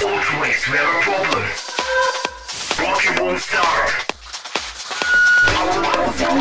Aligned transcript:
Ultrawaves, 0.00 0.64
we 0.70 0.76
have 0.78 0.88
a 0.88 1.00
problem. 1.02 1.44
Rocket 2.80 3.20
won't 3.20 3.38
start. 3.38 3.90
Power 5.44 5.76
levels 5.82 6.16
down. 6.18 6.40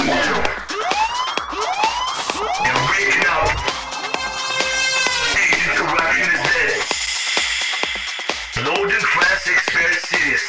You're 2.64 2.84
waking 2.88 3.28
up. 3.28 3.52
Stage 5.28 5.64
interaction 5.68 6.30
is 6.36 6.42
dead. 6.48 6.80
Loading 8.66 9.04
classic 9.04 9.58
spare 9.60 9.94
series. 10.08 10.44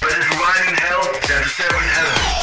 To 0.00 0.06
ride 0.36 0.64
in 0.68 0.74
hell 0.74 1.04
than 1.28 1.42
in 1.42 1.88
heaven. 1.88 2.40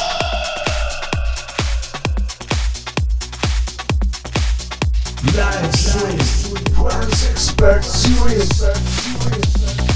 Trance 7.58 7.66
Expert 7.66 7.82
Series. 7.82 8.60
Blazing 9.24 9.87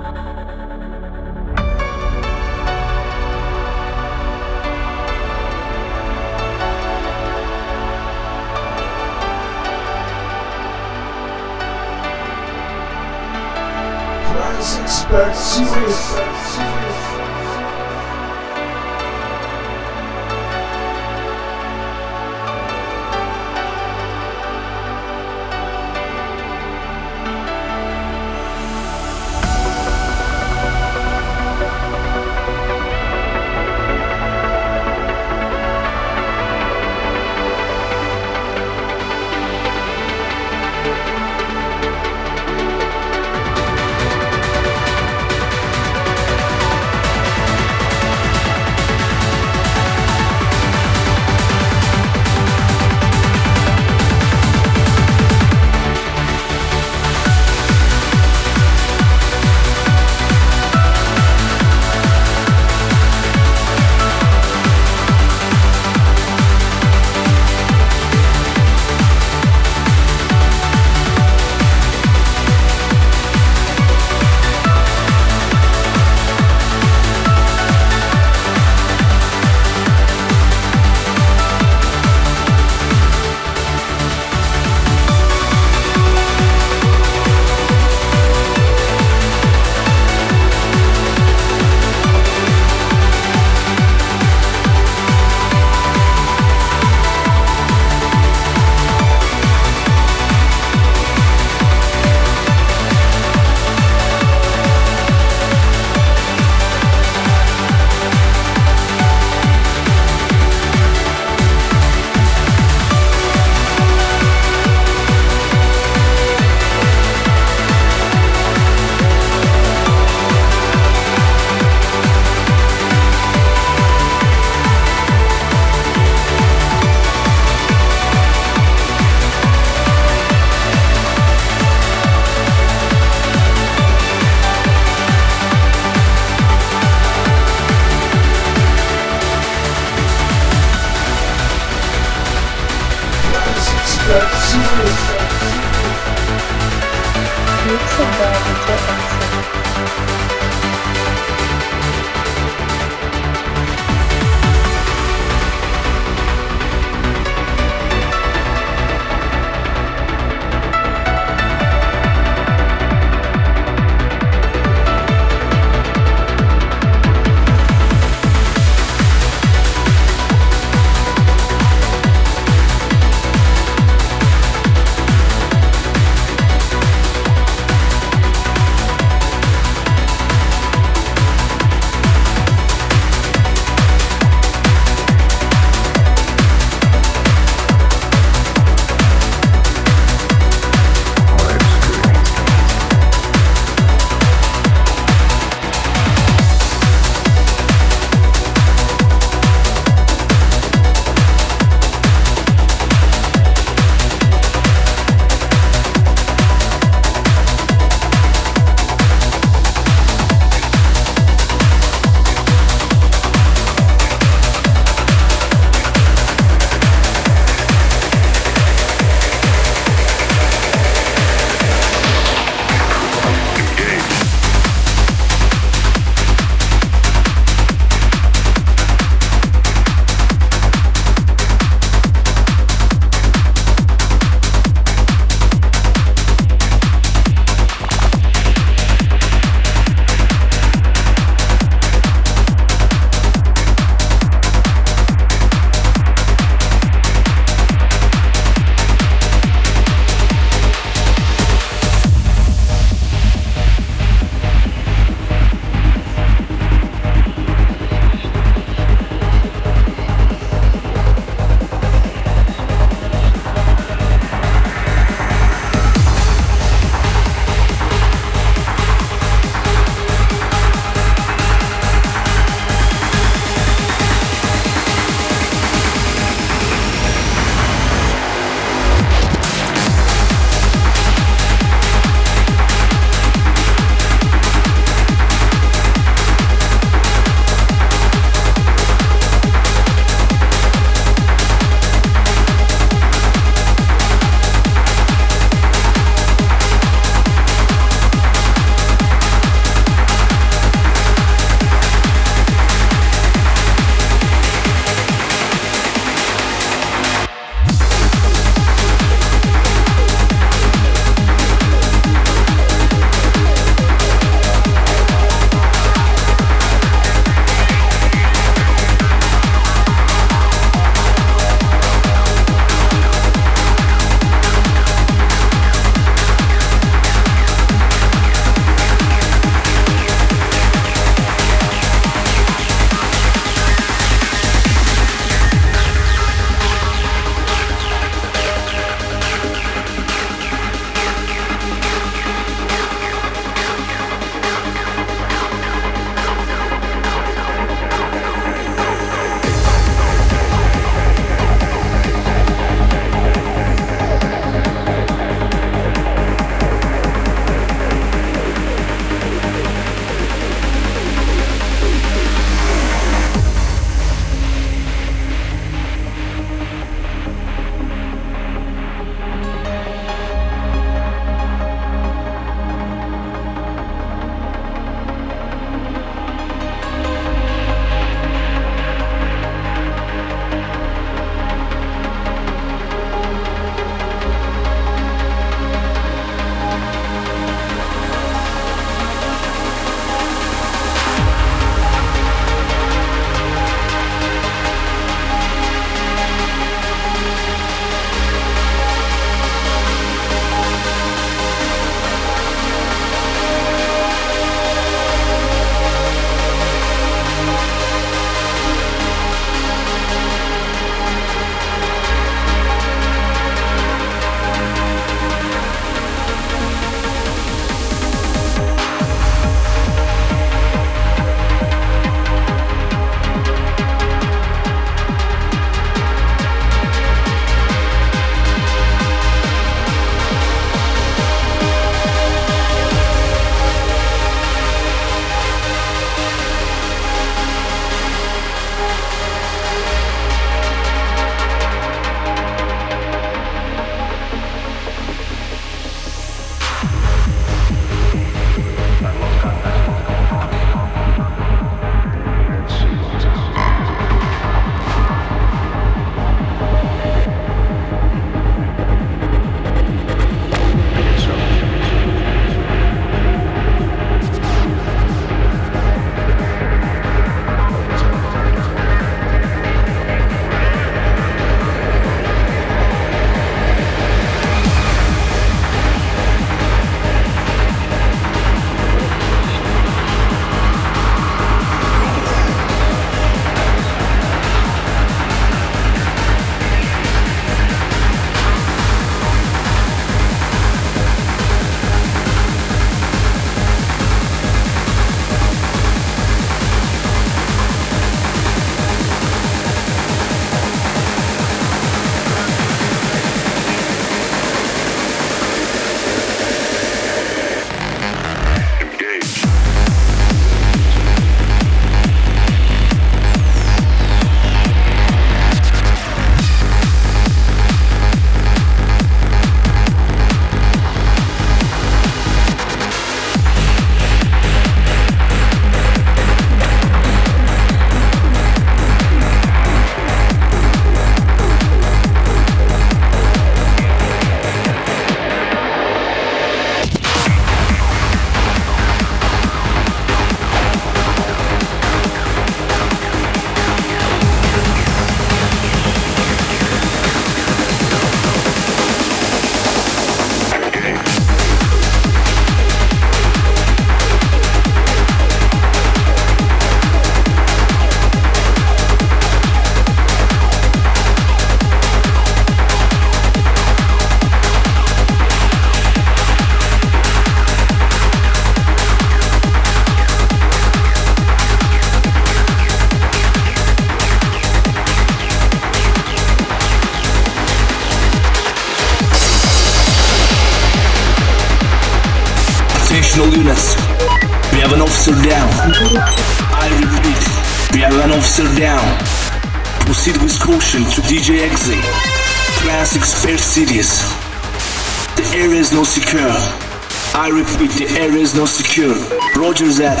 Roger 599.44 599.66
that. 599.74 600.00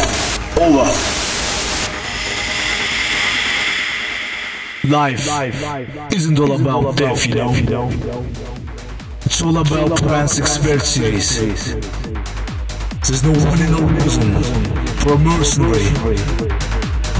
Over. 0.56 0.88
Life 4.88 6.14
isn't 6.14 6.38
all 6.38 6.52
about 6.58 6.96
death, 6.96 7.26
you 7.26 7.34
know. 7.34 7.52
It's 9.26 9.42
all 9.42 9.58
about 9.58 9.98
Trance 9.98 10.40
Expert. 10.40 10.80
There's 13.04 13.22
no 13.22 13.32
winning 13.32 13.74
or 13.74 13.84
losing 13.92 14.32
for 15.04 15.12
a 15.12 15.18
mercenary 15.18 15.92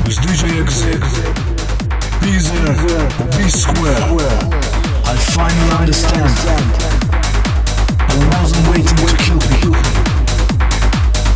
who's 0.01 0.17
DJ 0.17 0.63
Exit. 0.63 1.05
Be 2.25 2.41
there 2.41 3.05
be 3.37 3.51
square. 3.51 4.01
I 5.05 5.15
finally 5.37 5.77
understand. 5.77 6.33
I 8.01 8.17
wasn't 8.41 8.67
waiting 8.71 8.97
to 9.09 9.17
kill 9.19 9.83
me. 9.91 9.94